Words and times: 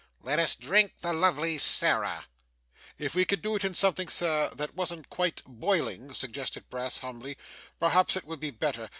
'Let 0.23 0.39
us 0.39 0.55
drink 0.55 0.97
the 1.01 1.13
lovely 1.13 1.59
Sarah.' 1.59 2.25
'If 2.97 3.13
we 3.13 3.23
could 3.23 3.43
do 3.43 3.55
it 3.55 3.63
in 3.63 3.75
something, 3.75 4.07
sir, 4.07 4.49
that 4.55 4.73
wasn't 4.73 5.11
quite 5.11 5.43
boiling,' 5.45 6.15
suggested 6.15 6.67
Brass 6.71 6.97
humbly, 6.97 7.37
'perhaps 7.79 8.15
it 8.15 8.25
would 8.25 8.39
be 8.39 8.49
better. 8.49 8.89